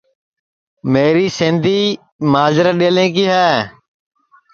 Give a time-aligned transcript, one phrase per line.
[0.91, 1.79] میری سیندی
[2.31, 3.49] ماجرے ڈؔیلیں کی ہے